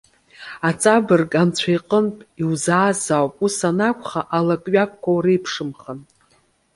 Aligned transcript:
Аҵабырг, 0.69 1.31
Анцәа 1.41 1.69
иҟынтә 1.75 2.21
иузааз 2.41 3.01
ауп, 3.17 3.33
ус 3.45 3.57
анакәха, 3.69 4.21
илакҩакуа 4.37 5.13
уреиԥшымхан! 5.17 5.99